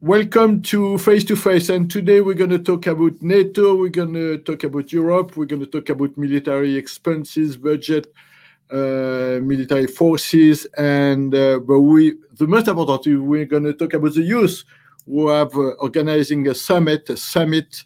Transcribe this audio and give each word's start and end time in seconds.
Welcome 0.00 0.62
to 0.62 0.96
Face 0.98 1.24
to 1.24 1.34
Face. 1.34 1.70
And 1.70 1.90
today 1.90 2.20
we're 2.20 2.34
going 2.34 2.50
to 2.50 2.60
talk 2.60 2.86
about 2.86 3.20
NATO, 3.20 3.74
we're 3.74 3.88
going 3.88 4.14
to 4.14 4.38
talk 4.38 4.62
about 4.62 4.92
Europe, 4.92 5.36
we're 5.36 5.44
going 5.44 5.58
to 5.58 5.66
talk 5.66 5.88
about 5.88 6.16
military 6.16 6.76
expenses, 6.76 7.56
budget, 7.56 8.06
uh, 8.70 9.40
military 9.42 9.88
forces, 9.88 10.66
and 10.76 11.34
uh, 11.34 11.58
but 11.58 11.80
we 11.80 12.14
the 12.34 12.46
most 12.46 12.68
important 12.68 13.24
we're 13.24 13.44
going 13.44 13.64
to 13.64 13.72
talk 13.72 13.92
about 13.92 14.14
the 14.14 14.22
youth 14.22 14.62
who 15.04 15.30
have 15.30 15.52
uh, 15.56 15.74
organizing 15.80 16.46
a 16.46 16.54
summit, 16.54 17.10
a 17.10 17.16
summit 17.16 17.82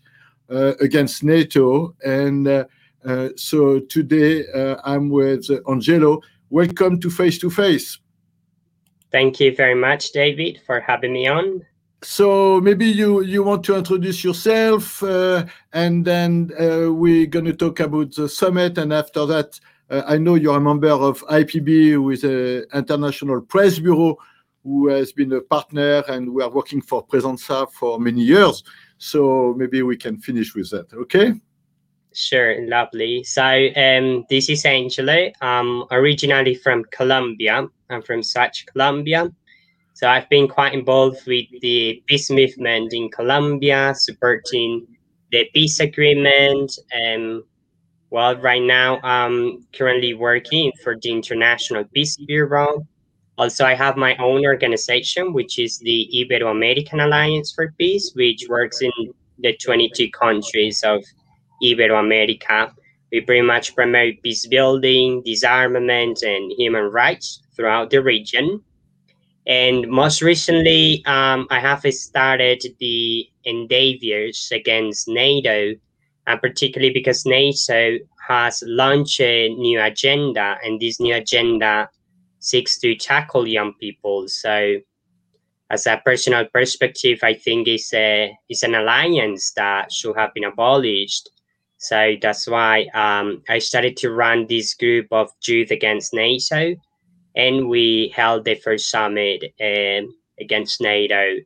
uh, 0.50 0.74
against 0.80 1.24
NATO. 1.24 1.96
And 2.04 2.46
uh, 2.46 2.64
uh, 3.06 3.30
so 3.36 3.80
today 3.80 4.44
I'm 4.84 5.08
with 5.08 5.48
Angelo. 5.66 6.20
Welcome 6.50 7.00
to 7.00 7.08
Face 7.08 7.38
to 7.38 7.48
Face. 7.48 7.98
Thank 9.10 9.40
you 9.40 9.56
very 9.56 9.74
much, 9.74 10.12
David, 10.12 10.60
for 10.66 10.78
having 10.78 11.14
me 11.14 11.26
on 11.26 11.64
so 12.02 12.60
maybe 12.60 12.86
you 12.86 13.22
you 13.22 13.42
want 13.42 13.64
to 13.64 13.76
introduce 13.76 14.24
yourself 14.24 15.02
uh, 15.02 15.44
and 15.72 16.04
then 16.04 16.50
uh, 16.58 16.92
we're 16.92 17.26
going 17.26 17.44
to 17.44 17.52
talk 17.52 17.80
about 17.80 18.12
the 18.14 18.28
summit 18.28 18.76
and 18.78 18.92
after 18.92 19.24
that 19.24 19.58
uh, 19.90 20.02
i 20.06 20.18
know 20.18 20.34
you're 20.34 20.56
a 20.56 20.60
member 20.60 20.90
of 20.90 21.20
ipb 21.22 22.04
with 22.04 22.24
an 22.24 22.64
international 22.74 23.40
press 23.40 23.78
bureau 23.78 24.16
who 24.64 24.88
has 24.88 25.12
been 25.12 25.32
a 25.32 25.40
partner 25.40 26.02
and 26.08 26.32
we 26.32 26.42
are 26.42 26.50
working 26.50 26.80
for 26.80 27.06
pressenza 27.06 27.70
for 27.72 27.98
many 27.98 28.22
years. 28.22 28.62
So 28.98 29.54
maybe 29.56 29.82
we 29.82 29.96
can 29.96 30.18
finish 30.18 30.54
with 30.54 30.70
that 30.70 30.92
okay? 30.94 31.34
Sure 32.14 32.66
lovely. 32.68 33.24
So 33.24 33.42
um, 33.42 34.26
this 34.28 34.48
is 34.50 34.64
angelo 34.66 35.30
i'm 35.40 35.84
originally 35.90 36.54
from 36.54 36.84
colombia. 36.90 37.66
I'm 37.90 38.02
from 38.02 38.22
such 38.22 38.66
colombia 38.66 39.32
so 39.94 40.08
I've 40.08 40.28
been 40.28 40.48
quite 40.48 40.74
involved 40.74 41.26
with 41.26 41.46
the 41.60 42.02
peace 42.06 42.30
movement 42.30 42.92
in 42.92 43.10
Colombia, 43.10 43.94
supporting 43.94 44.86
the 45.30 45.48
peace 45.54 45.80
agreement. 45.80 46.78
Well, 48.10 48.36
right 48.36 48.62
now 48.62 49.00
I'm 49.02 49.66
currently 49.72 50.12
working 50.12 50.70
for 50.82 50.96
the 51.00 51.10
International 51.10 51.84
Peace 51.94 52.16
Bureau. 52.16 52.86
Also, 53.38 53.64
I 53.64 53.74
have 53.74 53.96
my 53.96 54.14
own 54.16 54.44
organization, 54.44 55.32
which 55.32 55.58
is 55.58 55.78
the 55.78 56.10
Ibero 56.14 56.50
American 56.50 57.00
Alliance 57.00 57.52
for 57.52 57.72
Peace, 57.78 58.12
which 58.14 58.46
works 58.50 58.82
in 58.82 58.92
the 59.38 59.56
22 59.56 60.10
countries 60.10 60.82
of 60.84 61.02
Ibero 61.64 62.00
America. 62.00 62.70
We 63.10 63.22
pretty 63.22 63.40
much 63.40 63.74
promote 63.74 64.22
peace 64.22 64.46
building, 64.46 65.22
disarmament, 65.24 66.22
and 66.22 66.52
human 66.52 66.90
rights 66.90 67.40
throughout 67.56 67.88
the 67.88 68.02
region. 68.02 68.62
And 69.46 69.88
most 69.88 70.22
recently, 70.22 71.04
um, 71.04 71.48
I 71.50 71.58
have 71.58 71.82
started 71.92 72.62
the 72.78 73.28
endeavors 73.44 74.50
against 74.52 75.08
NATO, 75.08 75.74
and 76.26 76.40
particularly 76.40 76.92
because 76.92 77.26
NATO 77.26 77.98
has 78.28 78.62
launched 78.66 79.20
a 79.20 79.48
new 79.48 79.80
agenda, 79.82 80.58
and 80.62 80.80
this 80.80 81.00
new 81.00 81.16
agenda 81.16 81.88
seeks 82.38 82.78
to 82.80 82.94
tackle 82.94 83.48
young 83.48 83.74
people. 83.80 84.28
So, 84.28 84.76
as 85.70 85.86
a 85.86 86.00
personal 86.04 86.44
perspective, 86.52 87.18
I 87.24 87.34
think 87.34 87.66
it's 87.66 87.92
a 87.94 88.32
it's 88.48 88.62
an 88.62 88.76
alliance 88.76 89.52
that 89.56 89.90
should 89.90 90.16
have 90.16 90.34
been 90.34 90.44
abolished. 90.44 91.28
So 91.78 92.14
that's 92.22 92.46
why 92.46 92.86
um, 92.94 93.42
I 93.48 93.58
started 93.58 93.96
to 93.96 94.12
run 94.12 94.46
this 94.46 94.74
group 94.74 95.08
of 95.10 95.30
Youth 95.44 95.72
Against 95.72 96.14
NATO 96.14 96.76
and 97.34 97.68
we 97.68 98.12
held 98.14 98.44
the 98.44 98.54
first 98.54 98.90
summit 98.90 99.44
um, 99.60 100.14
against 100.40 100.80
NATO 100.80 101.36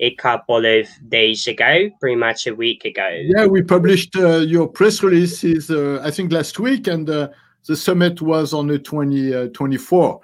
a 0.00 0.14
couple 0.16 0.64
of 0.64 0.88
days 1.08 1.46
ago, 1.46 1.88
pretty 2.00 2.16
much 2.16 2.46
a 2.46 2.54
week 2.54 2.84
ago. 2.84 3.08
Yeah, 3.24 3.46
we 3.46 3.62
published 3.62 4.16
uh, 4.16 4.38
your 4.38 4.66
press 4.66 5.02
releases, 5.02 5.70
uh, 5.70 6.00
I 6.02 6.10
think, 6.10 6.32
last 6.32 6.58
week, 6.58 6.88
and 6.88 7.08
uh, 7.08 7.28
the 7.66 7.76
summit 7.76 8.20
was 8.20 8.52
on 8.52 8.66
the 8.66 8.78
20, 8.78 9.50
24. 9.50 10.20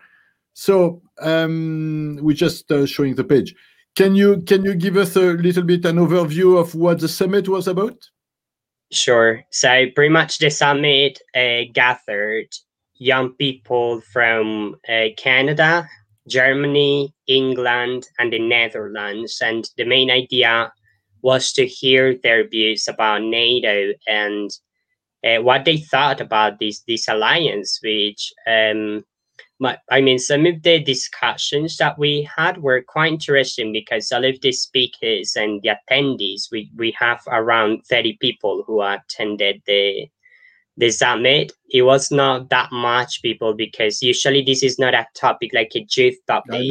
So 0.54 1.00
um, 1.20 2.18
we're 2.20 2.34
just 2.34 2.70
uh, 2.72 2.86
showing 2.86 3.14
the 3.14 3.22
page. 3.22 3.54
Can 3.94 4.14
you 4.14 4.42
can 4.42 4.64
you 4.64 4.74
give 4.74 4.96
us 4.96 5.16
a 5.16 5.32
little 5.32 5.62
bit 5.62 5.84
an 5.84 5.96
overview 5.96 6.58
of 6.58 6.74
what 6.74 7.00
the 7.00 7.08
summit 7.08 7.48
was 7.48 7.68
about? 7.68 7.98
Sure. 8.90 9.44
So 9.50 9.86
pretty 9.94 10.12
much 10.12 10.38
the 10.38 10.50
summit 10.50 11.20
uh, 11.34 11.62
gathered 11.72 12.48
young 12.98 13.32
people 13.34 14.00
from 14.12 14.76
uh, 14.88 15.08
Canada, 15.16 15.88
Germany, 16.28 17.14
England, 17.26 18.06
and 18.18 18.32
the 18.32 18.38
Netherlands. 18.38 19.40
And 19.42 19.68
the 19.76 19.84
main 19.84 20.10
idea 20.10 20.72
was 21.22 21.52
to 21.54 21.66
hear 21.66 22.16
their 22.22 22.46
views 22.48 22.86
about 22.88 23.22
NATO 23.22 23.92
and 24.06 24.50
uh, 25.24 25.42
what 25.42 25.64
they 25.64 25.78
thought 25.78 26.20
about 26.20 26.60
this 26.60 26.82
this 26.86 27.08
alliance, 27.08 27.80
which 27.82 28.32
um, 28.46 29.04
I 29.90 30.00
mean, 30.00 30.18
some 30.18 30.46
of 30.46 30.62
the 30.62 30.78
discussions 30.78 31.78
that 31.78 31.98
we 31.98 32.28
had 32.36 32.62
were 32.62 32.82
quite 32.82 33.12
interesting 33.12 33.72
because 33.72 34.12
all 34.12 34.24
of 34.24 34.40
the 34.40 34.52
speakers 34.52 35.34
and 35.34 35.60
the 35.62 35.70
attendees, 35.90 36.44
we, 36.52 36.70
we 36.76 36.94
have 36.98 37.20
around 37.26 37.84
30 37.86 38.18
people 38.20 38.62
who 38.66 38.82
attended 38.82 39.62
the 39.66 40.08
the 40.78 40.90
summit, 40.92 41.52
it 41.70 41.82
was 41.82 42.10
not 42.10 42.50
that 42.50 42.70
much 42.70 43.20
people 43.20 43.52
because 43.52 44.00
usually 44.00 44.42
this 44.42 44.62
is 44.62 44.78
not 44.78 44.94
a 44.94 45.06
topic 45.14 45.50
like 45.52 45.72
a 45.74 45.84
youth 45.90 46.16
topic. 46.28 46.70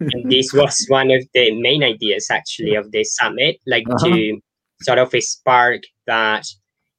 and 0.00 0.30
this 0.30 0.52
was 0.52 0.84
one 0.88 1.10
of 1.12 1.24
the 1.34 1.54
main 1.60 1.84
ideas 1.84 2.26
actually 2.30 2.74
of 2.74 2.90
the 2.90 3.04
summit, 3.04 3.58
like 3.66 3.84
uh-huh. 3.88 4.08
to 4.08 4.40
sort 4.82 4.98
of 4.98 5.14
spark 5.22 5.82
that 6.08 6.46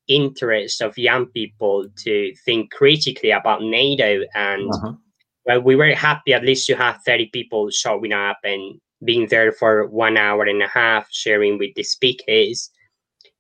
interest 0.08 0.82
of 0.82 0.98
young 0.98 1.26
people 1.28 1.88
to 1.98 2.34
think 2.46 2.72
critically 2.72 3.32
about 3.32 3.62
NATO. 3.62 4.24
And 4.34 4.72
uh-huh. 4.74 4.94
well, 5.46 5.62
we 5.62 5.76
were 5.76 5.94
happy 5.94 6.34
at 6.34 6.46
least 6.46 6.68
to 6.68 6.76
have 6.76 7.02
30 7.06 7.32
people 7.34 7.70
showing 7.70 8.14
up 8.14 8.38
and 8.46 8.80
being 9.04 9.28
there 9.28 9.52
for 9.52 9.88
one 9.88 10.16
hour 10.16 10.46
and 10.46 10.64
a 10.64 10.70
half, 10.70 11.08
sharing 11.12 11.58
with 11.58 11.76
the 11.76 11.84
speakers 11.84 12.72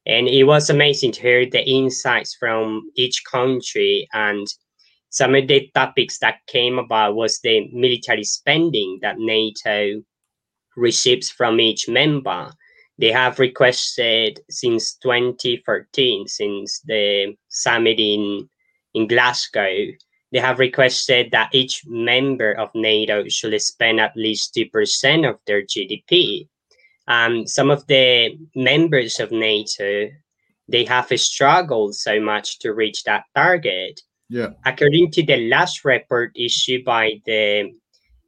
and 0.06 0.28
it 0.28 0.44
was 0.44 0.70
amazing 0.70 1.12
to 1.14 1.22
hear 1.22 1.50
the 1.50 1.68
insights 1.68 2.36
from 2.36 2.90
each 2.96 3.24
country. 3.30 4.08
And 4.14 4.48
some 5.10 5.34
of 5.36 5.48
the 5.48 5.70
topics 5.74 6.20
that 6.20 6.46
came 6.48 6.78
about 6.78 7.16
was 7.16 7.40
the 7.40 7.68
military 7.74 8.24
spending 8.24 9.00
that 9.02 9.18
nato 9.18 10.04
receives 10.76 11.30
from 11.30 11.60
each 11.60 11.88
member. 11.88 12.52
They 12.98 13.12
have 13.12 13.40
requested 13.40 14.40
since 14.50 14.96
2013 14.96 16.28
since 16.28 16.82
the 16.82 17.36
summit 17.50 18.00
in 18.00 18.48
in 18.94 19.08
glasgow 19.08 19.92
they 20.32 20.40
have 20.40 20.60
requested 20.60 21.32
that 21.32 21.54
each 21.54 21.84
member 21.86 22.52
of 22.54 22.70
nato 22.74 23.28
should 23.30 23.60
spend 23.62 24.00
at 24.00 24.16
least 24.18 24.54
2% 24.56 25.30
of 25.30 25.38
their 25.46 25.62
gdp 25.62 26.48
um, 27.08 27.46
some 27.48 27.70
of 27.70 27.86
the 27.88 28.38
members 28.56 29.20
of 29.20 29.32
NATO 29.32 30.10
they 30.68 30.86
have 30.86 31.08
struggled 31.20 31.96
so 31.96 32.20
much 32.20 32.60
to 32.60 32.74
reach 32.74 33.04
that 33.04 33.24
target. 33.36 34.02
Yeah. 34.30 34.50
According 34.66 35.12
to 35.12 35.24
the 35.24 35.48
last 35.48 35.86
report 35.86 36.32
issued 36.36 36.84
by 36.84 37.22
the 37.26 37.72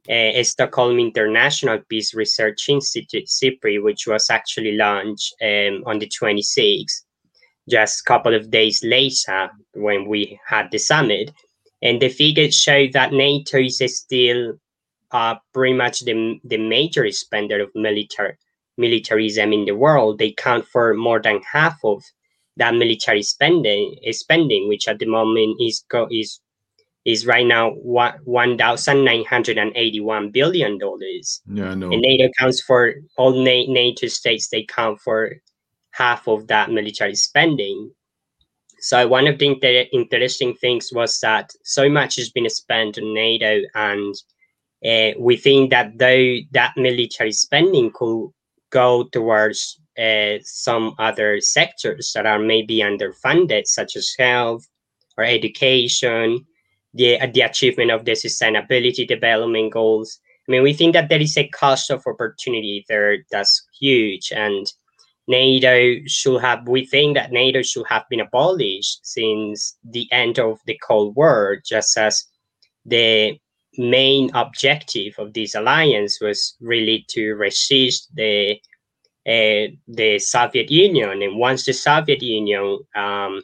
uh, 0.08 0.42
Stockholm 0.42 0.98
International 0.98 1.80
Peace 1.88 2.14
Research 2.14 2.68
Institute, 2.68 3.28
SIPRI, 3.28 3.82
which 3.82 4.06
was 4.06 4.30
actually 4.30 4.76
launched 4.76 5.34
um, 5.42 5.82
on 5.86 5.98
the 5.98 6.08
26th, 6.08 7.02
just 7.68 8.00
a 8.00 8.04
couple 8.04 8.34
of 8.34 8.50
days 8.50 8.82
later 8.84 9.50
when 9.74 10.08
we 10.08 10.38
had 10.46 10.70
the 10.70 10.78
summit. 10.78 11.32
And 11.82 12.00
the 12.00 12.08
figures 12.08 12.54
show 12.54 12.86
that 12.92 13.12
NATO 13.12 13.58
is 13.58 13.80
still 13.98 14.54
uh, 15.10 15.36
pretty 15.52 15.74
much 15.74 16.00
the, 16.00 16.38
the 16.44 16.58
major 16.58 17.10
spender 17.10 17.60
of 17.60 17.70
military 17.74 18.36
militarism 18.78 19.52
in 19.52 19.64
the 19.64 19.76
world, 19.76 20.18
they 20.18 20.32
count 20.32 20.66
for 20.66 20.94
more 20.94 21.20
than 21.20 21.40
half 21.52 21.78
of 21.84 22.02
that 22.56 22.74
military 22.74 23.22
spending 23.22 23.96
spending, 24.12 24.68
which 24.68 24.88
at 24.88 24.98
the 24.98 25.06
moment 25.06 25.56
is 25.60 25.84
is 26.10 26.40
is 27.04 27.26
right 27.26 27.46
now 27.46 27.70
one 27.70 28.58
thousand 28.58 29.04
nine 29.04 29.24
hundred 29.24 29.58
and 29.58 29.72
eighty 29.76 30.00
one 30.00 30.30
billion 30.30 30.78
dollars. 30.78 31.40
Yeah, 31.46 31.74
no. 31.74 31.90
And 31.90 32.02
NATO 32.02 32.28
counts 32.38 32.60
for 32.60 32.94
all 33.16 33.32
Na- 33.32 33.72
NATO 33.72 34.08
states. 34.08 34.48
They 34.48 34.64
count 34.64 35.00
for 35.00 35.36
half 35.92 36.28
of 36.28 36.46
that 36.48 36.70
military 36.70 37.14
spending. 37.14 37.90
So 38.80 39.08
one 39.08 39.26
of 39.26 39.38
the 39.38 39.46
inter- 39.46 39.86
interesting 39.92 40.54
things 40.54 40.90
was 40.92 41.18
that 41.20 41.50
so 41.64 41.88
much 41.88 42.16
has 42.16 42.30
been 42.30 42.48
spent 42.50 42.98
on 42.98 43.14
NATO, 43.14 43.62
and 43.74 44.14
uh, 44.84 45.18
we 45.18 45.36
think 45.36 45.70
that 45.70 45.98
though 45.98 46.36
that 46.52 46.76
military 46.76 47.32
spending 47.32 47.90
could 47.92 48.30
go 48.70 49.04
towards 49.04 49.80
uh, 49.98 50.38
some 50.42 50.94
other 50.98 51.40
sectors 51.40 52.12
that 52.14 52.26
are 52.26 52.38
maybe 52.38 52.78
underfunded, 52.78 53.66
such 53.66 53.96
as 53.96 54.14
health 54.18 54.66
or 55.16 55.24
education, 55.24 56.46
the, 56.94 57.20
uh, 57.20 57.26
the 57.32 57.40
achievement 57.40 57.90
of 57.90 58.04
the 58.04 58.12
sustainability 58.12 59.06
development 59.06 59.72
goals, 59.72 60.20
I 60.48 60.52
mean, 60.52 60.62
we 60.62 60.72
think 60.72 60.94
that 60.94 61.10
there 61.10 61.20
is 61.20 61.36
a 61.36 61.46
cost 61.48 61.90
of 61.90 62.06
opportunity 62.06 62.84
there 62.88 63.18
that's 63.30 63.66
huge, 63.78 64.32
and 64.32 64.66
NATO 65.26 65.98
should 66.06 66.40
have. 66.40 66.66
We 66.66 66.86
think 66.86 67.16
that 67.16 67.32
NATO 67.32 67.60
should 67.60 67.86
have 67.86 68.04
been 68.08 68.20
abolished 68.20 69.00
since 69.06 69.76
the 69.84 70.08
end 70.10 70.38
of 70.38 70.58
the 70.64 70.78
Cold 70.78 71.14
War, 71.16 71.60
just 71.62 71.98
as 71.98 72.24
the 72.86 73.38
main 73.78 74.30
objective 74.34 75.14
of 75.18 75.32
this 75.32 75.54
alliance 75.54 76.20
was 76.20 76.56
really 76.60 77.06
to 77.08 77.34
resist 77.34 78.10
the 78.14 78.60
uh, 79.26 79.68
the 79.86 80.18
Soviet 80.18 80.70
Union. 80.70 81.22
And 81.22 81.36
once 81.36 81.64
the 81.64 81.72
Soviet 81.72 82.22
Union 82.22 82.78
um, 82.96 83.42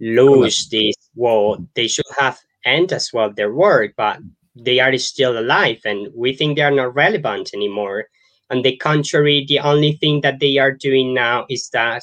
lose 0.00 0.68
this 0.68 0.96
war, 1.14 1.58
they 1.74 1.88
should 1.88 2.04
have 2.18 2.38
end 2.64 2.92
as 2.92 3.12
well 3.12 3.32
their 3.32 3.52
work, 3.52 3.94
but 3.96 4.18
they 4.56 4.80
are 4.80 4.96
still 4.98 5.38
alive, 5.38 5.80
and 5.84 6.08
we 6.14 6.32
think 6.32 6.56
they 6.56 6.62
are 6.62 6.70
not 6.70 6.94
relevant 6.94 7.50
anymore. 7.54 8.06
On 8.50 8.62
the 8.62 8.76
contrary, 8.76 9.44
the 9.48 9.58
only 9.58 9.92
thing 9.92 10.20
that 10.20 10.38
they 10.38 10.58
are 10.58 10.72
doing 10.72 11.14
now 11.14 11.46
is 11.48 11.68
that 11.70 12.02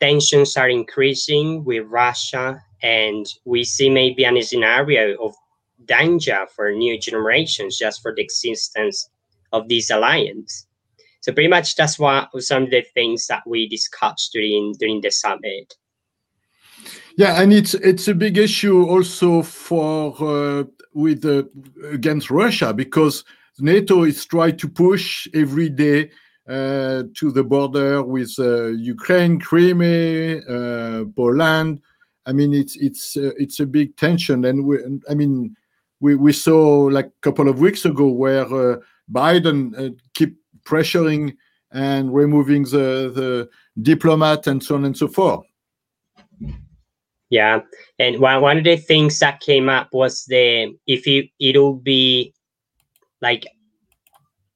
tensions 0.00 0.56
are 0.56 0.68
increasing 0.68 1.64
with 1.64 1.86
Russia, 1.86 2.62
and 2.82 3.26
we 3.44 3.64
see 3.64 3.90
maybe 3.90 4.24
a 4.24 4.42
scenario 4.42 5.16
of 5.22 5.34
danger 5.86 6.46
for 6.54 6.72
new 6.72 6.98
generations 6.98 7.78
just 7.78 8.02
for 8.02 8.14
the 8.14 8.22
existence 8.22 9.08
of 9.52 9.68
this 9.68 9.90
alliance. 9.90 10.66
So 11.20 11.32
pretty 11.32 11.48
much 11.48 11.76
that's 11.76 11.98
what 11.98 12.30
some 12.42 12.64
of 12.64 12.70
the 12.70 12.84
things 12.94 13.26
that 13.28 13.42
we 13.46 13.68
discussed 13.68 14.32
during 14.32 14.74
during 14.78 15.00
the 15.00 15.10
summit. 15.10 15.74
Yeah, 17.16 17.40
and 17.40 17.52
it's 17.52 17.74
it's 17.74 18.08
a 18.08 18.14
big 18.14 18.38
issue 18.38 18.84
also 18.84 19.42
for 19.42 20.16
uh, 20.20 20.64
with 20.94 21.24
uh, 21.24 21.44
against 21.92 22.30
Russia 22.30 22.72
because 22.72 23.24
NATO 23.60 24.02
is 24.02 24.24
trying 24.24 24.56
to 24.56 24.68
push 24.68 25.28
every 25.34 25.68
day 25.68 26.10
uh, 26.48 27.04
to 27.14 27.30
the 27.30 27.44
border 27.44 28.02
with 28.02 28.34
uh, 28.38 28.68
Ukraine, 28.68 29.38
Crimea, 29.38 30.40
uh, 30.40 31.04
Poland. 31.14 31.80
I 32.26 32.32
mean, 32.32 32.52
it's 32.54 32.76
it's 32.76 33.16
uh, 33.16 33.30
it's 33.38 33.60
a 33.60 33.66
big 33.66 33.96
tension, 33.96 34.44
and 34.44 34.64
we, 34.64 34.78
I 35.08 35.14
mean, 35.14 35.56
we, 36.02 36.16
we 36.16 36.32
saw 36.32 36.88
like 36.90 37.06
a 37.06 37.20
couple 37.22 37.48
of 37.48 37.60
weeks 37.60 37.84
ago 37.84 38.08
where 38.08 38.44
uh, 38.44 38.76
Biden 39.10 39.78
uh, 39.78 39.94
keep 40.14 40.36
pressuring 40.64 41.36
and 41.72 42.12
removing 42.12 42.64
the, 42.64 43.12
the 43.14 43.48
diplomat 43.80 44.48
and 44.48 44.62
so 44.62 44.74
on 44.74 44.84
and 44.84 44.96
so 44.96 45.06
forth. 45.06 45.46
Yeah, 47.30 47.60
and 47.98 48.20
one 48.20 48.42
one 48.42 48.58
of 48.58 48.64
the 48.64 48.76
things 48.76 49.18
that 49.20 49.40
came 49.40 49.70
up 49.70 49.88
was 49.92 50.26
the 50.26 50.74
if 50.86 51.06
it 51.06 51.30
it'll 51.40 51.76
be 51.76 52.34
like 53.22 53.46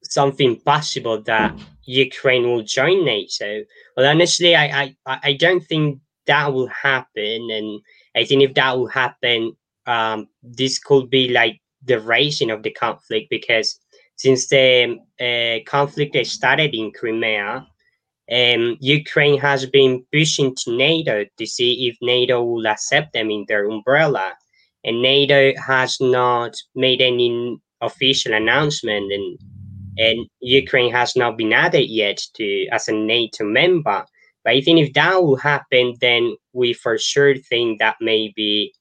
something 0.03 0.59
possible 0.59 1.19
that 1.23 1.57
Ukraine 1.85 2.43
will 2.43 2.61
join 2.61 3.03
NATO. 3.03 3.63
Well, 3.95 4.05
honestly, 4.05 4.55
I 4.55 4.95
I, 5.07 5.19
I 5.23 5.33
don't 5.33 5.65
think 5.65 6.01
that 6.27 6.53
will 6.53 6.67
happen, 6.67 7.49
and 7.49 7.81
I 8.15 8.25
think 8.25 8.43
if 8.43 8.53
that 8.53 8.77
will 8.77 8.87
happen, 8.89 9.55
um, 9.87 10.27
this 10.43 10.79
could 10.79 11.09
be 11.09 11.29
like 11.29 11.59
the 11.83 11.99
raising 11.99 12.51
of 12.51 12.63
the 12.63 12.71
conflict 12.71 13.29
because 13.29 13.79
since 14.17 14.47
the 14.47 14.97
uh, 15.21 15.69
conflict 15.69 16.17
started 16.25 16.75
in 16.75 16.91
Crimea, 16.91 17.65
um, 18.29 18.77
Ukraine 18.81 19.39
has 19.39 19.65
been 19.65 20.05
pushing 20.11 20.53
to 20.55 20.75
NATO 20.75 21.25
to 21.37 21.45
see 21.45 21.87
if 21.87 21.97
NATO 22.01 22.43
will 22.43 22.67
accept 22.67 23.13
them 23.13 23.31
in 23.31 23.45
their 23.47 23.69
umbrella. 23.69 24.33
And 24.83 25.01
NATO 25.01 25.53
has 25.59 25.97
not 26.01 26.55
made 26.75 27.01
any 27.01 27.57
official 27.81 28.33
announcement, 28.33 29.11
and 29.11 29.39
and 29.97 30.27
Ukraine 30.39 30.91
has 30.91 31.15
not 31.15 31.37
been 31.37 31.53
added 31.53 31.89
yet 31.89 32.21
to 32.35 32.67
as 32.71 32.87
a 32.87 32.93
NATO 32.93 33.43
member. 33.43 34.05
But 34.43 34.53
I 34.53 34.61
think 34.61 34.79
if 34.79 34.93
that 34.93 35.21
will 35.21 35.35
happen, 35.35 35.95
then 35.99 36.35
we 36.53 36.73
for 36.73 36.97
sure 36.97 37.35
think 37.35 37.79
that 37.79 37.97
maybe 37.99 38.73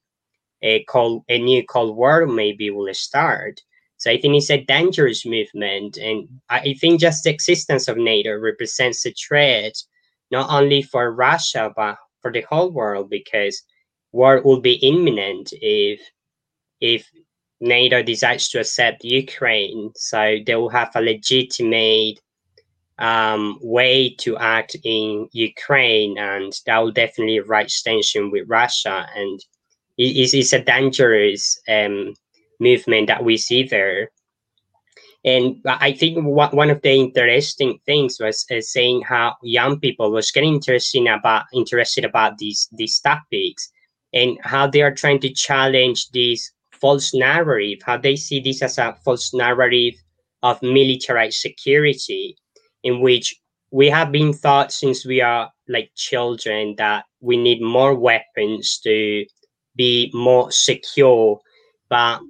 a 0.62 0.84
cold, 0.84 1.24
a 1.28 1.38
new 1.38 1.64
Cold 1.64 1.96
War 1.96 2.26
maybe 2.26 2.70
will 2.70 2.92
start. 2.94 3.60
So 3.98 4.10
I 4.10 4.20
think 4.20 4.36
it's 4.36 4.50
a 4.50 4.64
dangerous 4.64 5.24
movement, 5.24 5.96
and 5.96 6.28
I 6.50 6.74
think 6.80 7.00
just 7.00 7.24
the 7.24 7.30
existence 7.30 7.88
of 7.88 7.96
NATO 7.96 8.36
represents 8.36 9.06
a 9.06 9.12
threat 9.12 9.74
not 10.30 10.50
only 10.50 10.82
for 10.82 11.12
Russia 11.12 11.72
but 11.76 11.96
for 12.20 12.32
the 12.32 12.44
whole 12.50 12.70
world 12.70 13.08
because 13.08 13.62
war 14.12 14.42
will 14.42 14.60
be 14.60 14.74
imminent 14.74 15.52
if 15.60 16.00
if 16.80 17.08
NATO 17.60 18.02
decides 18.02 18.48
to 18.50 18.60
accept 18.60 19.04
Ukraine. 19.04 19.90
So 19.96 20.38
they 20.44 20.54
will 20.56 20.68
have 20.68 20.90
a 20.94 21.00
legitimate 21.00 22.20
um, 22.98 23.58
way 23.62 24.14
to 24.20 24.36
act 24.36 24.76
in 24.84 25.28
Ukraine, 25.32 26.18
and 26.18 26.52
that 26.66 26.78
will 26.78 26.92
definitely 26.92 27.40
raise 27.40 27.80
tension 27.82 28.30
with 28.30 28.48
Russia 28.48 29.06
and 29.14 29.40
it 29.98 30.34
is 30.34 30.52
a 30.52 30.62
dangerous 30.62 31.60
um, 31.68 32.14
movement 32.60 33.08
that 33.08 33.24
we 33.24 33.36
see 33.36 33.62
there. 33.62 34.10
And 35.24 35.56
I 35.66 35.92
think 35.92 36.24
one 36.24 36.70
of 36.70 36.82
the 36.82 36.92
interesting 36.92 37.80
things 37.84 38.18
was 38.20 38.46
uh, 38.50 38.60
saying 38.60 39.02
how 39.02 39.34
young 39.42 39.80
people 39.80 40.12
was 40.12 40.30
getting 40.30 40.54
interested 40.54 41.06
about 41.08 41.46
interested 41.52 42.04
about 42.04 42.38
these 42.38 42.68
these 42.72 43.00
topics 43.00 43.72
and 44.12 44.38
how 44.42 44.68
they 44.68 44.82
are 44.82 44.94
trying 44.94 45.18
to 45.20 45.32
challenge 45.32 46.10
this 46.10 46.52
false 46.70 47.12
narrative, 47.12 47.80
how 47.84 47.96
they 47.96 48.14
see 48.14 48.40
this 48.40 48.62
as 48.62 48.78
a 48.78 48.96
false 49.04 49.34
narrative 49.34 49.94
of 50.44 50.62
militarized 50.62 51.40
security, 51.40 52.36
in 52.84 53.00
which 53.00 53.34
we 53.72 53.88
have 53.88 54.12
been 54.12 54.32
taught 54.32 54.72
since 54.72 55.04
we 55.04 55.20
are 55.20 55.50
like 55.68 55.90
children 55.96 56.76
that 56.78 57.04
we 57.20 57.36
need 57.36 57.60
more 57.60 57.94
weapons 57.94 58.78
to 58.78 59.26
be 59.76 60.10
more 60.14 60.50
secure. 60.50 61.40
But 61.88 62.20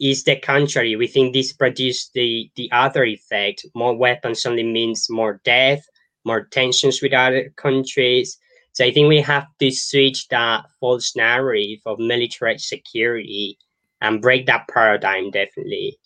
is 0.00 0.24
the 0.24 0.36
contrary. 0.36 0.96
We 0.96 1.06
think 1.06 1.34
this 1.34 1.52
produced 1.52 2.14
the, 2.14 2.50
the 2.56 2.70
other 2.72 3.04
effect. 3.04 3.66
More 3.74 3.94
weapons 3.94 4.46
only 4.46 4.62
means 4.62 5.10
more 5.10 5.40
death, 5.44 5.86
more 6.24 6.44
tensions 6.44 7.02
with 7.02 7.12
other 7.12 7.52
countries. 7.56 8.38
So 8.72 8.84
I 8.84 8.92
think 8.92 9.08
we 9.08 9.20
have 9.20 9.46
to 9.58 9.70
switch 9.70 10.28
that 10.28 10.64
false 10.80 11.14
narrative 11.14 11.80
of 11.84 11.98
military 11.98 12.58
security 12.58 13.58
and 14.00 14.22
break 14.22 14.46
that 14.46 14.68
paradigm 14.68 15.30
definitely. 15.30 15.98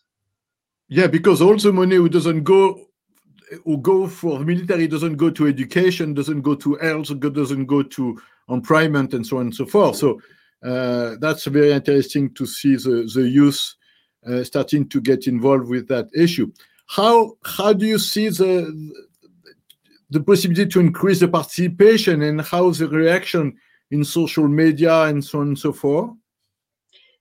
Yeah, 0.88 1.06
because 1.06 1.40
all 1.40 1.56
the 1.56 1.72
money 1.72 1.96
who 1.96 2.08
doesn't 2.08 2.42
go 2.42 2.86
who 3.64 3.76
go 3.76 4.08
for 4.08 4.40
military 4.40 4.88
doesn't 4.88 5.16
go 5.16 5.30
to 5.30 5.46
education, 5.46 6.14
doesn't 6.14 6.40
go 6.40 6.54
to 6.56 6.74
health, 6.76 7.12
doesn't 7.20 7.66
go 7.66 7.82
to 7.82 8.20
employment 8.48 9.14
and 9.14 9.24
so 9.24 9.36
on 9.36 9.46
and 9.46 9.54
so 9.54 9.66
forth. 9.66 9.96
So 9.96 10.20
that's 10.64 11.44
very 11.44 11.72
interesting 11.72 12.32
to 12.34 12.46
see 12.46 12.76
the, 12.76 13.10
the 13.14 13.28
youth 13.28 13.74
uh, 14.26 14.42
starting 14.42 14.88
to 14.88 15.00
get 15.00 15.26
involved 15.26 15.68
with 15.68 15.88
that 15.88 16.08
issue. 16.14 16.50
How 16.86 17.34
how 17.44 17.72
do 17.72 17.86
you 17.86 17.98
see 17.98 18.28
the 18.28 18.92
the 20.10 20.20
possibility 20.20 20.66
to 20.70 20.80
increase 20.80 21.20
the 21.20 21.28
participation 21.28 22.22
and 22.22 22.40
how 22.40 22.70
the 22.70 22.88
reaction 22.88 23.56
in 23.90 24.04
social 24.04 24.48
media 24.48 25.02
and 25.02 25.24
so 25.24 25.40
on 25.40 25.48
and 25.48 25.58
so 25.58 25.72
forth? 25.72 26.10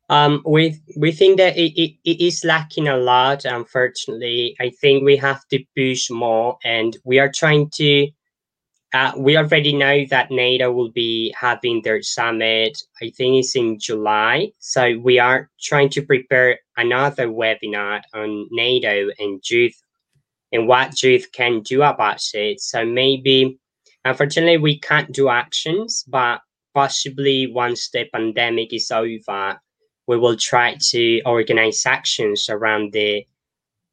Um, 0.09 0.41
we 0.45 0.81
we 0.97 1.11
think 1.11 1.37
that 1.37 1.57
it, 1.57 1.73
it, 1.81 1.95
it 2.03 2.21
is 2.21 2.43
lacking 2.43 2.87
a 2.87 2.97
lot. 2.97 3.45
Unfortunately, 3.45 4.55
I 4.59 4.69
think 4.69 5.03
we 5.03 5.17
have 5.17 5.47
to 5.49 5.63
push 5.75 6.09
more, 6.09 6.57
and 6.63 6.95
we 7.03 7.19
are 7.19 7.31
trying 7.31 7.69
to 7.75 8.09
uh, 8.93 9.11
we 9.17 9.35
already 9.37 9.73
know 9.73 10.05
that 10.11 10.29
NATO 10.29 10.71
will 10.71 10.91
be 10.91 11.33
having 11.39 11.81
their 11.81 12.01
summit. 12.03 12.77
I 13.01 13.09
think 13.09 13.37
it's 13.37 13.55
in 13.55 13.79
July. 13.79 14.51
So 14.59 14.99
we 14.99 15.17
are 15.17 15.49
trying 15.59 15.89
to 15.89 16.01
prepare 16.03 16.59
another 16.77 17.27
webinar 17.27 18.01
on 18.13 18.47
NATO 18.51 19.09
and 19.17 19.41
youth 19.49 19.75
and 20.51 20.67
what 20.67 21.01
youth 21.01 21.31
can 21.31 21.61
do 21.61 21.81
about 21.81 22.21
it. 22.35 22.61
So 22.61 22.85
maybe, 22.85 23.59
unfortunately, 24.05 24.57
we 24.57 24.79
can't 24.79 25.11
do 25.11 25.27
actions, 25.27 26.05
but 26.07 26.41
possibly 26.75 27.47
once 27.47 27.89
the 27.89 28.05
pandemic 28.13 28.73
is 28.73 28.91
over, 28.91 29.59
we 30.07 30.17
will 30.17 30.37
try 30.37 30.77
to 30.91 31.21
organize 31.25 31.83
actions 31.87 32.47
around 32.49 32.93
the 32.93 33.25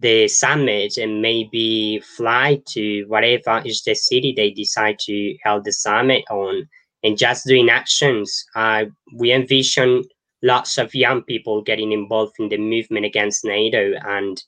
the 0.00 0.28
summit 0.28 0.96
and 0.96 1.20
maybe 1.22 2.02
fly 2.16 2.60
to 2.66 3.04
whatever 3.04 3.62
is 3.64 3.82
the 3.82 3.94
city 3.94 4.32
they 4.34 4.50
decide 4.50 4.98
to 4.98 5.36
hold 5.44 5.64
the 5.64 5.72
summit 5.72 6.24
on 6.30 6.68
and 7.02 7.18
just 7.18 7.46
doing 7.46 7.68
actions. 7.68 8.44
Uh, 8.54 8.86
we 9.14 9.32
envision 9.32 10.02
lots 10.42 10.78
of 10.78 10.94
young 10.94 11.22
people 11.22 11.62
getting 11.62 11.92
involved 11.92 12.34
in 12.38 12.48
the 12.48 12.56
movement 12.56 13.04
against 13.04 13.44
NATO 13.44 13.92
and 14.04 14.42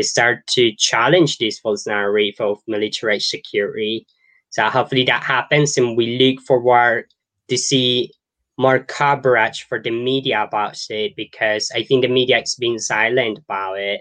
start 0.00 0.46
to 0.48 0.72
challenge 0.76 1.38
this 1.38 1.58
false 1.58 1.86
narrative 1.86 2.40
of 2.40 2.58
military 2.66 3.20
security. 3.20 4.06
So 4.50 4.64
hopefully 4.64 5.04
that 5.04 5.22
happens 5.22 5.76
and 5.76 5.96
we 5.96 6.18
look 6.18 6.44
forward 6.44 7.06
to 7.48 7.56
see 7.56 8.12
more 8.58 8.80
coverage 8.80 9.66
for 9.68 9.80
the 9.80 9.90
media 9.90 10.42
about 10.42 10.78
it 10.90 11.14
because 11.16 11.70
I 11.74 11.82
think 11.82 12.02
the 12.02 12.08
media 12.08 12.40
is 12.40 12.56
being 12.56 12.78
silent 12.78 13.38
about 13.38 13.78
it 13.78 14.00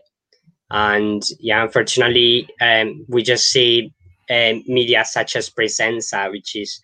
And 0.71 1.23
yeah, 1.39 1.63
unfortunately, 1.63 2.49
um, 2.61 3.05
we 3.07 3.23
just 3.23 3.49
see 3.51 3.93
uh, 4.29 4.53
media 4.67 5.05
such 5.05 5.35
as 5.35 5.49
Pressenza, 5.49 6.31
which 6.31 6.55
is, 6.55 6.81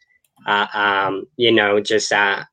uh, 0.47 0.67
um, 0.73 1.25
you 1.37 1.51
know, 1.51 1.79
just 1.79 2.11
a, 2.11 2.47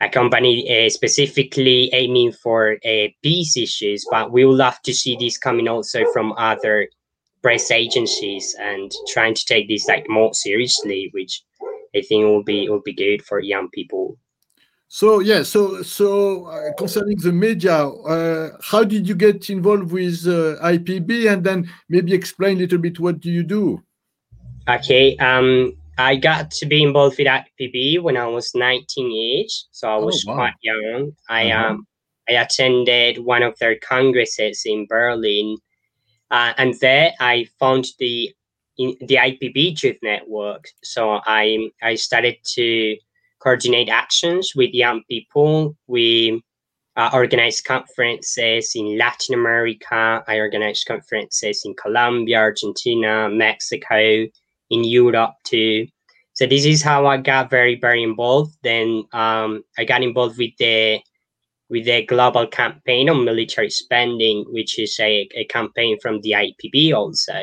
a 0.00 0.08
company 0.08 0.86
uh, 0.86 0.90
specifically 0.90 1.90
aiming 1.92 2.32
for 2.32 2.78
uh, 2.84 3.06
peace 3.22 3.56
issues. 3.56 4.04
But 4.10 4.32
we 4.32 4.44
would 4.44 4.58
love 4.58 4.80
to 4.82 4.92
see 4.92 5.16
this 5.16 5.38
coming 5.38 5.68
also 5.68 6.04
from 6.12 6.32
other 6.32 6.88
press 7.42 7.70
agencies 7.70 8.56
and 8.60 8.90
trying 9.08 9.34
to 9.34 9.44
take 9.44 9.68
this 9.68 9.86
like 9.86 10.06
more 10.08 10.34
seriously, 10.34 11.10
which 11.12 11.42
I 11.94 12.00
think 12.02 12.24
will 12.24 12.42
be 12.42 12.68
will 12.68 12.82
be 12.84 12.92
good 12.92 13.24
for 13.24 13.40
young 13.40 13.68
people. 13.70 14.18
So 14.88 15.20
yeah, 15.20 15.42
so 15.42 15.82
so 15.82 16.46
uh, 16.46 16.72
concerning 16.78 17.18
the 17.18 17.32
media, 17.32 17.74
uh, 17.74 18.50
how 18.62 18.84
did 18.84 19.08
you 19.08 19.14
get 19.14 19.50
involved 19.50 19.90
with 19.90 20.26
uh, 20.26 20.62
IPB, 20.62 21.30
and 21.30 21.42
then 21.42 21.70
maybe 21.88 22.14
explain 22.14 22.56
a 22.58 22.60
little 22.60 22.78
bit 22.78 23.00
what 23.00 23.20
do 23.20 23.30
you 23.30 23.42
do? 23.42 23.82
Okay, 24.68 25.16
um, 25.16 25.72
I 25.98 26.16
got 26.16 26.50
to 26.52 26.66
be 26.66 26.82
involved 26.82 27.18
with 27.18 27.26
IPB 27.26 28.00
when 28.00 28.16
I 28.16 28.26
was 28.26 28.54
19 28.54 29.10
years, 29.10 29.68
so 29.72 29.88
I 29.88 29.96
was 29.96 30.24
oh, 30.26 30.30
wow. 30.30 30.36
quite 30.36 30.58
young. 30.62 31.12
I 31.28 31.50
-huh. 31.50 31.70
um 31.70 31.86
I 32.28 32.34
attended 32.38 33.18
one 33.18 33.46
of 33.46 33.54
their 33.58 33.78
congresses 33.78 34.64
in 34.64 34.86
Berlin 34.86 35.58
uh, 36.30 36.52
and 36.56 36.74
there 36.80 37.12
I 37.20 37.48
found 37.58 37.86
the 37.98 38.32
the 38.76 39.16
IPB 39.16 39.82
Youth 39.82 39.98
Network. 40.02 40.68
So 40.82 41.20
I 41.24 41.70
I 41.82 41.94
started 41.94 42.36
to 42.54 42.96
coordinate 43.46 43.88
actions 43.88 44.54
with 44.56 44.74
young 44.74 45.02
people. 45.08 45.76
We 45.86 46.42
uh, 46.96 47.10
organized 47.12 47.64
conferences 47.64 48.72
in 48.74 48.98
Latin 48.98 49.36
America. 49.36 50.24
I 50.26 50.38
organize 50.38 50.82
conferences 50.82 51.62
in 51.64 51.74
Colombia, 51.74 52.38
Argentina, 52.38 53.28
Mexico, 53.30 54.26
in 54.70 54.82
Europe 54.82 55.34
too. 55.44 55.86
So 56.32 56.46
this 56.46 56.64
is 56.64 56.82
how 56.82 57.06
I 57.06 57.18
got 57.18 57.48
very 57.48 57.78
very 57.78 58.02
involved. 58.02 58.56
Then 58.64 59.04
um, 59.12 59.62
I 59.78 59.84
got 59.84 60.02
involved 60.02 60.38
with 60.38 60.56
the 60.58 60.98
with 61.68 61.84
the 61.84 62.04
global 62.04 62.48
campaign 62.48 63.08
on 63.08 63.24
military 63.24 63.70
spending, 63.70 64.44
which 64.48 64.76
is 64.80 64.98
a, 64.98 65.28
a 65.36 65.44
campaign 65.44 65.98
from 66.00 66.20
the 66.22 66.32
IPB 66.32 66.92
also. 66.92 67.40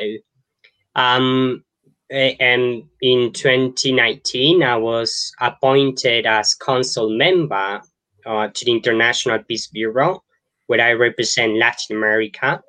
Um, 0.94 1.64
and 2.10 2.84
in 3.00 3.32
2019, 3.32 4.62
I 4.62 4.76
was 4.76 5.32
appointed 5.40 6.26
as 6.26 6.54
council 6.54 7.16
member 7.16 7.80
uh, 8.26 8.48
to 8.48 8.64
the 8.64 8.72
International 8.72 9.38
Peace 9.42 9.68
Bureau, 9.68 10.22
where 10.66 10.80
I 10.80 10.92
represent 10.92 11.56
Latin 11.56 11.96
America. 11.96 12.62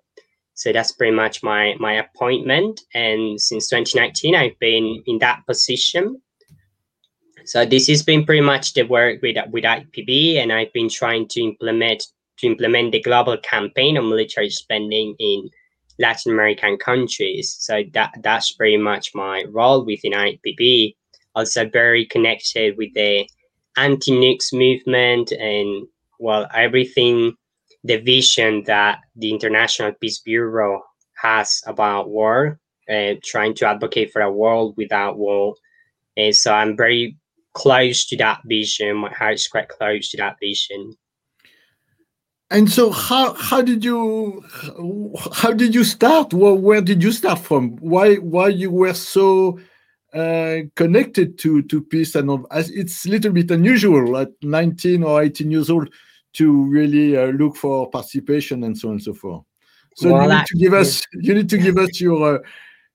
So 0.53 0.71
that's 0.71 0.93
pretty 0.93 1.15
much 1.15 1.43
my 1.43 1.75
my 1.79 1.93
appointment. 1.93 2.81
And 2.93 3.39
since 3.39 3.69
2019, 3.69 4.35
I've 4.35 4.57
been 4.59 5.03
in 5.05 5.19
that 5.19 5.45
position. 5.45 6.21
So 7.43 7.65
this 7.65 7.87
has 7.87 8.01
been 8.01 8.25
pretty 8.25 8.41
much 8.41 8.73
the 8.73 8.83
work 8.83 9.21
with 9.21 9.37
with 9.51 9.65
IPB, 9.65 10.37
and 10.37 10.53
I've 10.53 10.71
been 10.73 10.89
trying 10.89 11.27
to 11.29 11.41
implement 11.41 12.03
to 12.37 12.47
implement 12.47 12.93
the 12.93 13.01
global 13.01 13.37
campaign 13.37 13.97
on 13.97 14.09
military 14.09 14.49
spending 14.49 15.15
in 15.19 15.49
Latin 15.99 16.31
American 16.31 16.77
countries. 16.77 17.55
So 17.59 17.83
that 17.93 18.15
that's 18.21 18.53
pretty 18.53 18.77
much 18.77 19.15
my 19.15 19.43
role 19.49 19.85
within 19.85 20.13
IPB. 20.13 20.95
Also 21.35 21.67
very 21.69 22.05
connected 22.05 22.77
with 22.77 22.93
the 22.93 23.27
anti-nukes 23.77 24.53
movement 24.53 25.31
and 25.33 25.87
well 26.19 26.47
everything 26.53 27.35
the 27.83 27.97
vision 27.97 28.63
that 28.65 28.99
the 29.15 29.29
International 29.29 29.91
Peace 29.93 30.19
Bureau 30.19 30.81
has 31.13 31.61
about 31.67 32.09
war, 32.09 32.59
uh, 32.89 33.13
trying 33.23 33.53
to 33.55 33.67
advocate 33.67 34.11
for 34.11 34.21
a 34.23 34.31
world 34.31 34.73
without 34.75 35.17
war. 35.17 35.55
And 36.17 36.35
so 36.35 36.51
I'm 36.51 36.75
very 36.75 37.17
close 37.53 38.05
to 38.07 38.17
that 38.17 38.41
vision. 38.45 38.97
My 38.97 39.13
heart's 39.13 39.47
quite 39.47 39.69
close 39.69 40.09
to 40.11 40.17
that 40.17 40.37
vision. 40.39 40.93
And 42.51 42.69
so, 42.69 42.91
how 42.91 43.33
how 43.33 43.61
did 43.61 43.83
you 43.83 44.43
how 45.33 45.51
did 45.51 45.73
you 45.73 45.83
start? 45.83 46.33
Well, 46.33 46.55
where 46.55 46.81
did 46.81 47.01
you 47.01 47.11
start 47.11 47.39
from? 47.39 47.75
Why 47.77 48.15
why 48.15 48.49
you 48.49 48.69
were 48.69 48.93
so 48.93 49.59
uh, 50.13 50.57
connected 50.75 51.39
to 51.39 51.63
to 51.63 51.81
peace 51.81 52.13
and? 52.13 52.45
It's 52.51 53.05
a 53.05 53.09
little 53.09 53.31
bit 53.31 53.49
unusual 53.49 54.17
at 54.17 54.29
19 54.43 55.03
or 55.03 55.23
18 55.23 55.49
years 55.49 55.71
old 55.71 55.89
to 56.33 56.65
really 56.65 57.17
uh, 57.17 57.27
look 57.27 57.55
for 57.55 57.89
participation 57.89 58.63
and 58.63 58.77
so 58.77 58.89
on 58.89 58.95
and 58.95 59.03
so 59.03 59.13
forth. 59.13 59.43
So 59.95 60.13
well, 60.13 60.29
you 60.29 60.37
need 60.37 60.45
to 60.45 60.57
give 60.57 60.73
us 60.73 61.01
you 61.13 61.33
need 61.33 61.49
to 61.49 61.57
give 61.57 61.77
us 61.77 61.99
your 61.99 62.35
uh, 62.35 62.39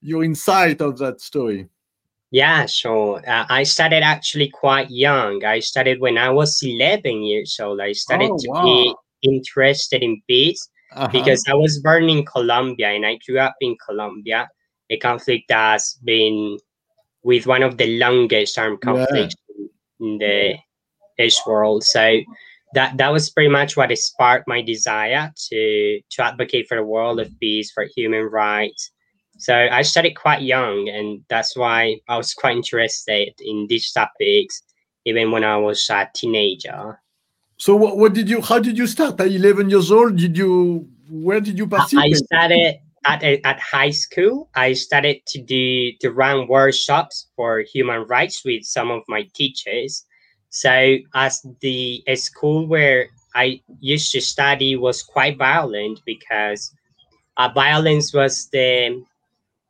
your 0.00 0.22
insight 0.22 0.80
of 0.80 0.98
that 0.98 1.20
story. 1.20 1.68
Yeah, 2.30 2.66
sure. 2.66 3.20
Uh, 3.28 3.46
I 3.48 3.64
started 3.64 4.04
actually 4.04 4.48
quite 4.48 4.90
young. 4.90 5.44
I 5.44 5.58
started 5.58 5.98
when 6.00 6.16
I 6.16 6.30
was 6.30 6.62
11 6.62 7.22
years 7.22 7.58
old. 7.58 7.80
I 7.80 7.90
started 7.90 8.30
oh, 8.30 8.38
to 8.38 8.48
wow. 8.48 8.62
be 8.62 8.94
interested 9.22 10.02
in 10.02 10.20
peace 10.28 10.68
uh-huh. 10.92 11.08
because 11.08 11.44
I 11.48 11.54
was 11.54 11.80
born 11.80 12.08
in 12.08 12.24
Colombia 12.24 12.90
and 12.90 13.06
I 13.06 13.18
grew 13.26 13.38
up 13.38 13.54
in 13.60 13.76
Colombia, 13.86 14.48
a 14.90 14.98
conflict 14.98 15.44
that's 15.48 15.94
been 16.04 16.58
with 17.22 17.46
one 17.46 17.62
of 17.62 17.76
the 17.76 17.98
longest 17.98 18.58
armed 18.58 18.80
conflicts 18.80 19.34
yeah. 19.56 19.66
in 20.00 20.18
the 20.18 20.54
East 21.22 21.42
world. 21.46 21.84
So 21.84 22.20
that 22.74 22.96
that 22.98 23.12
was 23.12 23.30
pretty 23.30 23.50
much 23.50 23.76
what 23.76 23.96
sparked 23.98 24.48
my 24.48 24.62
desire 24.62 25.32
to 25.50 26.00
to 26.10 26.24
advocate 26.24 26.68
for 26.68 26.78
a 26.78 26.84
world 26.84 27.20
of 27.20 27.28
peace, 27.40 27.72
for 27.72 27.86
human 27.96 28.24
rights, 28.24 28.92
so 29.40 29.54
I 29.54 29.80
started 29.80 30.16
quite 30.16 30.42
young, 30.42 30.90
and 30.90 31.24
that's 31.30 31.56
why 31.56 31.96
I 32.08 32.18
was 32.18 32.34
quite 32.34 32.56
interested 32.56 33.32
in 33.40 33.66
these 33.70 33.90
topics, 33.90 34.62
even 35.06 35.30
when 35.30 35.44
I 35.44 35.56
was 35.56 35.88
a 35.88 36.06
teenager. 36.14 37.00
So 37.60 37.76
what, 37.76 37.98
what 37.98 38.14
did 38.14 38.30
you? 38.30 38.40
How 38.40 38.58
did 38.58 38.78
you 38.78 38.86
start? 38.86 39.20
At 39.20 39.30
11 39.30 39.68
years 39.68 39.92
old, 39.92 40.16
did 40.16 40.34
you? 40.34 40.88
Where 41.10 41.42
did 41.42 41.58
you 41.58 41.66
participate? 41.66 42.14
I 42.14 42.16
started 42.16 42.74
at 43.04 43.22
at 43.22 43.60
high 43.60 43.90
school. 43.90 44.48
I 44.54 44.72
started 44.72 45.20
to 45.26 45.42
do 45.42 45.92
to 46.00 46.10
run 46.10 46.48
workshops 46.48 47.28
for 47.36 47.60
human 47.60 48.06
rights 48.06 48.42
with 48.46 48.64
some 48.64 48.90
of 48.90 49.02
my 49.08 49.28
teachers. 49.34 50.06
So 50.48 50.96
as 51.14 51.44
the 51.60 52.02
a 52.06 52.16
school 52.16 52.66
where 52.66 53.08
I 53.34 53.60
used 53.80 54.10
to 54.12 54.22
study 54.22 54.74
was 54.76 55.02
quite 55.02 55.36
violent 55.36 56.00
because 56.06 56.72
uh, 57.36 57.50
violence 57.54 58.14
was 58.14 58.48
the 58.52 59.04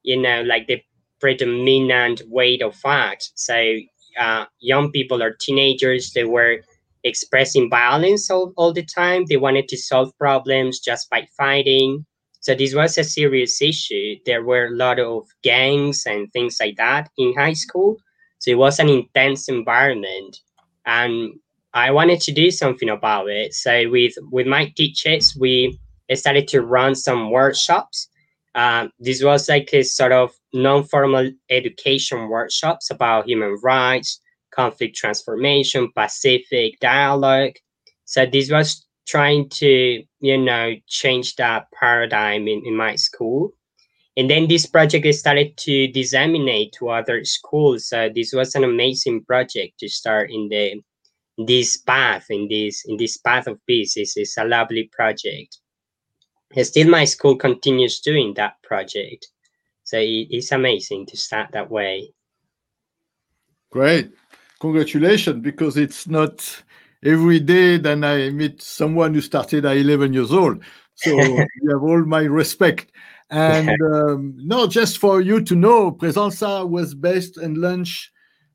you 0.04 0.16
know, 0.16 0.42
like 0.42 0.68
the 0.68 0.80
predominant 1.20 2.22
weight 2.28 2.62
of 2.62 2.76
fact. 2.76 3.32
So 3.34 3.78
uh, 4.16 4.44
young 4.60 4.92
people 4.92 5.22
or 5.22 5.34
teenagers, 5.40 6.12
they 6.12 6.24
were 6.24 6.60
expressing 7.04 7.70
violence 7.70 8.30
all, 8.30 8.52
all 8.56 8.72
the 8.72 8.84
time. 8.84 9.24
They 9.28 9.36
wanted 9.36 9.68
to 9.68 9.76
solve 9.76 10.16
problems 10.18 10.80
just 10.80 11.10
by 11.10 11.26
fighting. 11.36 12.06
So 12.40 12.54
this 12.54 12.74
was 12.74 12.96
a 12.98 13.04
serious 13.04 13.60
issue. 13.60 14.16
There 14.26 14.42
were 14.42 14.66
a 14.66 14.76
lot 14.76 14.98
of 14.98 15.28
gangs 15.42 16.04
and 16.06 16.32
things 16.32 16.56
like 16.60 16.76
that 16.76 17.10
in 17.18 17.34
high 17.36 17.52
school. 17.54 17.96
So 18.38 18.50
it 18.50 18.58
was 18.58 18.78
an 18.78 18.88
intense 18.88 19.48
environment. 19.48 20.38
And 20.86 21.34
I 21.74 21.90
wanted 21.90 22.20
to 22.22 22.32
do 22.32 22.50
something 22.50 22.88
about 22.88 23.28
it. 23.28 23.54
So 23.54 23.90
with 23.90 24.14
with 24.32 24.46
my 24.46 24.72
teachers, 24.76 25.36
we 25.38 25.78
started 26.14 26.48
to 26.48 26.62
run 26.62 26.94
some 26.94 27.30
workshops 27.30 28.08
um, 28.54 28.90
this 28.98 29.22
was 29.22 29.48
like 29.48 29.70
a 29.72 29.82
sort 29.82 30.12
of 30.12 30.32
non-formal 30.52 31.30
education 31.50 32.28
workshops 32.28 32.90
about 32.90 33.26
human 33.28 33.56
rights, 33.62 34.20
conflict 34.60 34.94
transformation, 34.96 35.92
Pacific 35.94 36.70
dialogue. 36.80 37.56
So 38.04 38.26
this 38.26 38.50
was 38.50 38.86
trying 39.06 39.48
to, 39.60 40.02
you 40.20 40.38
know, 40.38 40.74
change 40.86 41.36
that 41.36 41.66
paradigm 41.72 42.42
in, 42.48 42.62
in 42.66 42.76
my 42.76 42.96
school. 42.96 43.52
And 44.16 44.28
then 44.28 44.48
this 44.48 44.66
project 44.66 45.06
started 45.14 45.56
to 45.66 45.88
disseminate 45.88 46.72
to 46.78 46.90
other 46.90 47.24
schools. 47.24 47.88
So 47.88 48.10
this 48.14 48.32
was 48.32 48.54
an 48.54 48.64
amazing 48.64 49.24
project 49.24 49.78
to 49.80 49.88
start 49.88 50.30
in 50.30 50.48
the 50.48 50.82
this 51.46 51.78
path, 51.78 52.26
in 52.28 52.48
this 52.48 52.84
in 52.86 52.96
this 52.98 53.16
path 53.16 53.46
of 53.46 53.58
peace. 53.66 53.94
This 53.94 54.16
is 54.16 54.36
a 54.36 54.44
lovely 54.44 54.90
project 54.92 55.60
And 56.56 56.66
still 56.66 56.88
my 56.88 57.06
school 57.06 57.36
continues 57.36 58.00
doing 58.00 58.34
that 58.34 58.54
project. 58.62 59.28
So 59.84 59.96
it's 60.00 60.52
amazing 60.52 61.06
to 61.06 61.16
start 61.16 61.52
that 61.52 61.70
way. 61.70 62.12
Great. 63.70 64.10
Congratulations, 64.60 65.42
because 65.42 65.76
it's 65.76 66.06
not 66.06 66.62
every 67.04 67.40
day 67.40 67.78
that 67.78 68.04
I 68.04 68.30
meet 68.30 68.62
someone 68.62 69.14
who 69.14 69.20
started 69.20 69.64
at 69.64 69.76
11 69.76 70.12
years 70.12 70.32
old. 70.32 70.62
So 70.94 71.18
you 71.62 71.70
have 71.70 71.82
all 71.82 72.04
my 72.04 72.22
respect. 72.22 72.92
And 73.30 73.70
um, 73.94 74.34
no, 74.36 74.66
just 74.66 74.98
for 74.98 75.20
you 75.20 75.42
to 75.42 75.54
know, 75.54 75.92
Pressenza 75.92 76.68
was 76.68 76.94
based 76.94 77.38
and 77.38 77.56
launched 77.56 78.10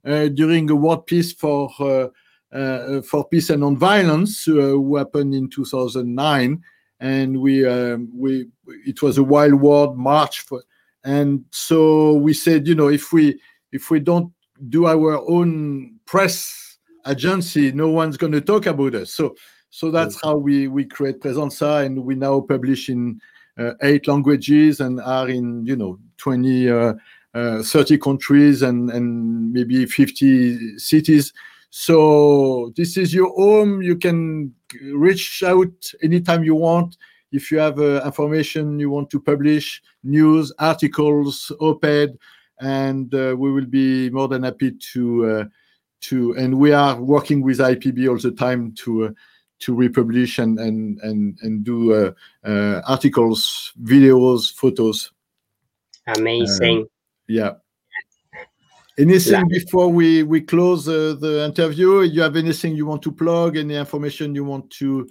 uh, 0.05 0.27
during 0.27 0.69
a 0.69 0.75
world 0.75 1.07
peace 1.07 1.33
for 1.33 1.69
uh, 1.79 2.07
uh, 2.55 3.01
for 3.01 3.27
peace 3.27 3.50
and 3.50 3.63
nonviolence, 3.63 4.47
uh, 4.47 4.69
who 4.69 4.95
happened 4.95 5.33
in 5.33 5.50
2009 5.50 6.63
and 7.00 7.41
we 7.41 7.67
um, 7.67 8.09
we 8.13 8.47
it 8.85 9.01
was 9.01 9.17
a 9.17 9.24
wild 9.24 9.55
world 9.55 9.97
march 9.97 10.41
for, 10.41 10.63
and 11.03 11.43
so 11.51 12.13
we 12.13 12.33
said 12.33 12.67
you 12.67 12.75
know 12.75 12.88
if 12.88 13.12
we 13.12 13.39
if 13.71 13.89
we 13.89 14.00
don't 14.00 14.31
do 14.69 14.85
our 14.88 15.19
own 15.29 15.94
press 16.05 16.77
agency 17.07 17.71
no 17.71 17.89
one's 17.89 18.17
going 18.17 18.33
to 18.33 18.41
talk 18.41 18.65
about 18.65 18.95
us. 18.95 19.12
So 19.12 19.35
so 19.69 19.91
that's 19.91 20.21
how 20.21 20.38
we 20.38 20.67
we 20.67 20.85
create 20.85 21.19
Pressenza 21.19 21.85
and 21.85 22.05
we 22.05 22.15
now 22.15 22.41
publish 22.41 22.89
in 22.89 23.19
uh, 23.57 23.74
eight 23.83 24.07
languages 24.07 24.79
and 24.79 25.01
are 25.01 25.29
in 25.29 25.65
you 25.65 25.75
know 25.75 26.00
20 26.17 26.69
uh, 26.69 26.93
uh, 27.33 27.62
30 27.62 27.97
countries 27.97 28.62
and 28.62 28.89
and 28.89 29.51
maybe 29.51 29.85
50 29.85 30.79
cities. 30.79 31.33
So 31.71 32.71
this 32.77 32.95
is 32.95 33.13
your 33.13 33.29
home. 33.35 33.81
You 33.81 33.97
can 33.97 34.53
reach 34.81 35.43
out 35.43 35.74
anytime 36.01 36.43
you 36.43 36.55
want. 36.55 36.95
If 37.31 37.51
you 37.51 37.59
have 37.59 37.79
uh, 37.79 38.01
information 38.05 38.79
you 38.79 38.89
want 38.89 39.09
to 39.09 39.19
publish 39.19 39.81
news 40.03 40.53
articles 40.57 41.51
op-ed 41.59 42.17
and 42.62 43.13
uh, 43.13 43.35
we 43.38 43.51
will 43.51 43.65
be 43.65 44.09
more 44.09 44.29
than 44.29 44.43
happy 44.43 44.71
to 44.93 45.25
uh, 45.25 45.43
to 46.01 46.35
and 46.37 46.57
we 46.57 46.71
are 46.71 46.99
working 47.01 47.41
with 47.41 47.59
ipb 47.59 48.09
all 48.09 48.17
the 48.17 48.31
time 48.31 48.71
to 48.73 49.15
to 49.59 49.73
republish 49.73 50.39
and 50.39 50.59
and 50.59 50.99
and, 51.01 51.37
and 51.41 51.63
do 51.63 51.93
uh, 51.93 52.11
uh, 52.43 52.81
articles, 52.87 53.73
videos, 53.83 54.53
photos. 54.53 55.11
Amazing. 56.07 56.81
Uh, 56.81 56.85
yeah. 57.27 57.51
Anything 58.97 59.47
before 59.49 59.89
we 59.89 60.23
we 60.23 60.41
close 60.41 60.87
uh, 60.87 61.15
the 61.19 61.43
interview? 61.45 62.01
You 62.01 62.21
have 62.21 62.35
anything 62.35 62.75
you 62.75 62.85
want 62.85 63.01
to 63.03 63.11
plug? 63.11 63.57
Any 63.57 63.75
information 63.75 64.35
you 64.35 64.45
want 64.45 64.69
to 64.71 65.07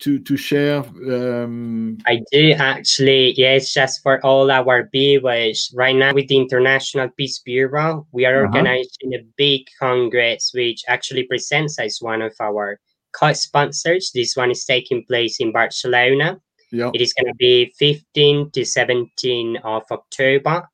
to 0.00 0.18
to 0.18 0.36
share? 0.36 0.78
Um, 0.78 1.98
I 2.06 2.22
do 2.32 2.52
actually. 2.52 3.34
Yes, 3.36 3.72
just 3.72 4.02
for 4.02 4.24
all 4.24 4.50
our 4.50 4.88
viewers. 4.92 5.72
Right 5.74 5.96
now, 5.96 6.12
with 6.14 6.28
the 6.28 6.36
International 6.36 7.08
Peace 7.16 7.40
Bureau, 7.40 8.06
we 8.12 8.26
are 8.26 8.36
uh 8.36 8.42
-huh. 8.42 8.54
organizing 8.54 9.14
a 9.14 9.24
big 9.36 9.66
congress, 9.78 10.52
which 10.54 10.82
actually 10.88 11.24
presents 11.24 11.78
as 11.78 12.02
one 12.02 12.24
of 12.24 12.34
our 12.40 12.78
co-sponsors. 13.18 14.10
This 14.12 14.36
one 14.36 14.50
is 14.50 14.64
taking 14.64 15.04
place 15.06 15.42
in 15.42 15.52
Barcelona. 15.52 16.40
Yeah. 16.72 16.90
It 16.92 17.00
is 17.00 17.14
going 17.14 17.32
to 17.32 17.38
be 17.38 17.72
15 17.78 18.50
to 18.50 18.64
17 18.64 19.56
of 19.64 19.82
October. 19.90 20.68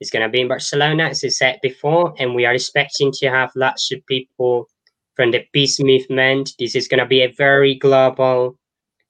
It's 0.00 0.10
going 0.10 0.24
to 0.24 0.28
be 0.28 0.40
in 0.40 0.48
Barcelona, 0.48 1.04
as 1.04 1.24
I 1.24 1.28
said 1.28 1.58
before, 1.62 2.14
and 2.18 2.34
we 2.34 2.44
are 2.44 2.54
expecting 2.54 3.12
to 3.12 3.30
have 3.30 3.50
lots 3.54 3.92
of 3.92 4.04
people 4.06 4.68
from 5.16 5.32
the 5.32 5.44
peace 5.52 5.80
movement. 5.80 6.52
This 6.58 6.76
is 6.76 6.88
going 6.88 7.00
to 7.00 7.06
be 7.06 7.22
a 7.22 7.32
very 7.32 7.74
global 7.74 8.58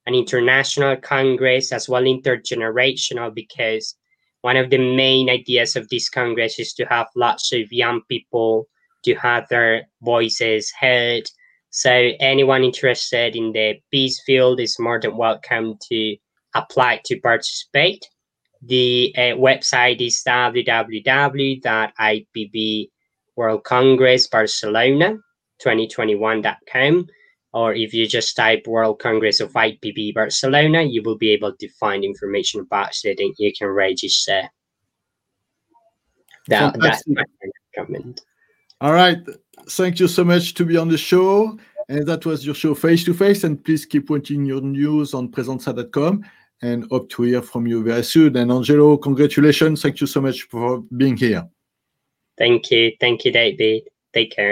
and 0.05 0.15
international 0.15 0.95
congress, 0.95 1.71
as 1.71 1.87
well 1.87 2.03
intergenerational, 2.03 3.33
because 3.35 3.95
one 4.41 4.57
of 4.57 4.69
the 4.69 4.77
main 4.77 5.29
ideas 5.29 5.75
of 5.75 5.89
this 5.89 6.09
congress 6.09 6.57
is 6.59 6.73
to 6.73 6.85
have 6.85 7.07
lots 7.15 7.51
of 7.51 7.71
young 7.71 8.01
people 8.09 8.67
to 9.03 9.13
have 9.15 9.47
their 9.49 9.83
voices 10.01 10.71
heard 10.79 11.29
so 11.69 11.91
anyone 12.19 12.63
interested 12.63 13.35
in 13.35 13.51
the 13.51 13.75
peace 13.91 14.21
field 14.25 14.59
is 14.59 14.79
more 14.79 14.99
than 14.99 15.15
welcome 15.15 15.77
to 15.89 16.17
apply 16.55 17.01
to 17.05 17.19
participate. 17.19 18.03
The 18.63 19.13
uh, 19.15 19.37
website 19.37 20.01
is 20.01 20.23
www.ipbworldcongressbarcelona2021.com 25.63 27.07
or 27.53 27.73
if 27.73 27.93
you 27.93 28.07
just 28.07 28.35
type 28.35 28.67
World 28.67 28.99
Congress 28.99 29.39
of 29.39 29.51
IPB 29.53 30.13
Barcelona, 30.13 30.83
you 30.83 31.01
will 31.01 31.17
be 31.17 31.31
able 31.31 31.53
to 31.55 31.69
find 31.79 32.03
information 32.03 32.61
about 32.61 32.95
it 33.03 33.19
and 33.19 33.33
you 33.37 33.51
can 33.57 33.67
register. 33.69 34.43
That, 36.47 36.79
that's 36.79 37.07
my 37.07 37.23
comment. 37.75 38.21
All 38.79 38.93
right. 38.93 39.17
Thank 39.69 39.99
you 39.99 40.07
so 40.07 40.23
much 40.23 40.53
to 40.55 40.65
be 40.65 40.77
on 40.77 40.87
the 40.87 40.97
show. 40.97 41.57
And 41.89 42.05
that 42.05 42.25
was 42.25 42.45
your 42.45 42.53
show 42.53 42.75
face 42.75 43.03
to 43.05 43.13
face. 43.13 43.43
And 43.43 43.63
please 43.63 43.85
keep 43.85 44.09
watching 44.09 44.45
your 44.45 44.61
news 44.61 45.13
on 45.13 45.29
pressenza.com 45.29 46.25
and 46.61 46.85
hope 46.91 47.09
to 47.11 47.23
hear 47.23 47.41
from 47.41 47.65
you 47.65 47.83
very 47.83 48.03
soon. 48.03 48.35
And 48.35 48.51
Angelo, 48.51 48.97
congratulations. 48.97 49.81
Thank 49.81 50.01
you 50.01 50.07
so 50.07 50.21
much 50.21 50.43
for 50.43 50.83
being 50.95 51.17
here. 51.17 51.47
Thank 52.37 52.69
you. 52.71 52.91
Thank 52.99 53.25
you, 53.25 53.31
David. 53.31 53.83
Take 54.13 54.31
care. 54.35 54.45